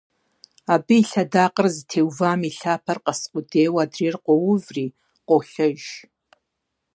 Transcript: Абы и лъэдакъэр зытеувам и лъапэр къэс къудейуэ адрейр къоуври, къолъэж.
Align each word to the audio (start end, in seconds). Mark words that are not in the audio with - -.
Абы 0.73 0.95
и 1.01 1.03
лъэдакъэр 1.09 1.67
зытеувам 1.75 2.41
и 2.49 2.51
лъапэр 2.59 2.97
къэс 3.05 3.21
къудейуэ 3.31 3.79
адрейр 3.83 4.15
къоуври, 4.25 4.85
къолъэж. 5.27 5.81